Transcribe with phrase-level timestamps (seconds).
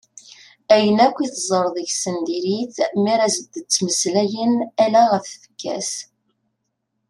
[0.73, 5.91] Ayen akk i teẓẓar deg-sen diri-t mi ara as-d-ttmeslayen ala ɣef tfekka-s.